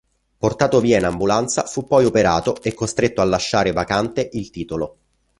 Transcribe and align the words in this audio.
Portato 0.39 0.79
via 0.79 0.97
in 0.97 1.05
ambulanza 1.05 1.61
fu 1.65 1.85
poi 1.85 2.05
operato 2.05 2.59
e 2.63 2.73
costretto 2.73 3.21
a 3.21 3.25
lasciare 3.25 3.71
vacante 3.71 4.27
il 4.33 4.49
titolo. 4.49 4.97